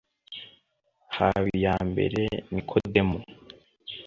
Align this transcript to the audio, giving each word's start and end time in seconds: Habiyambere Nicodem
Habiyambere 1.15 2.23
Nicodem 2.53 3.09